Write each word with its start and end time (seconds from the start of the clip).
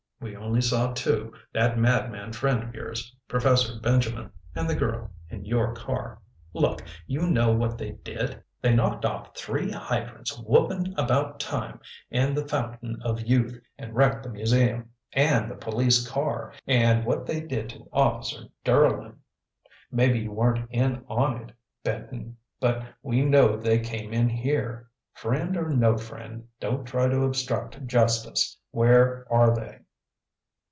We 0.21 0.35
only 0.35 0.61
saw 0.61 0.93
two, 0.93 1.33
that 1.51 1.79
madman 1.79 2.31
friend 2.33 2.61
of 2.61 2.75
yours, 2.75 3.11
Professor 3.27 3.79
Benjamin, 3.79 4.29
and 4.53 4.69
the 4.69 4.75
girl, 4.75 5.09
in 5.31 5.45
your 5.45 5.73
car.... 5.73 6.19
Look, 6.53 6.83
you 7.07 7.23
know 7.25 7.51
what 7.53 7.79
they 7.79 7.93
did? 7.93 8.39
They 8.61 8.75
knocked 8.75 9.03
off 9.03 9.35
three 9.35 9.71
hydrants 9.71 10.37
whooping 10.37 10.93
about 10.95 11.39
time 11.39 11.79
and 12.11 12.37
the 12.37 12.47
fountain 12.47 13.01
of 13.01 13.21
youth, 13.21 13.59
and 13.79 13.95
wrecked 13.95 14.21
the 14.21 14.29
museum; 14.29 14.91
and 15.13 15.49
the 15.49 15.55
police 15.55 16.07
car 16.07 16.53
and 16.67 17.03
what 17.03 17.25
they 17.25 17.41
did 17.41 17.69
to 17.69 17.89
Officer 17.91 18.43
Durlin.... 18.63 19.15
Maybe 19.91 20.19
you 20.19 20.33
weren't 20.33 20.69
in 20.69 21.03
on 21.09 21.41
it, 21.41 21.51
Benton, 21.83 22.37
but 22.59 22.83
we 23.01 23.21
know 23.25 23.57
they 23.57 23.79
came 23.79 24.13
in 24.13 24.29
here. 24.29 24.87
Friend 25.13 25.57
or 25.57 25.69
no 25.69 25.97
friend, 25.97 26.47
don't 26.59 26.85
try 26.85 27.07
to 27.07 27.21
obstruct 27.23 27.87
justice. 27.87 28.55
Where 28.69 29.25
are 29.33 29.55
they?" 29.55 29.79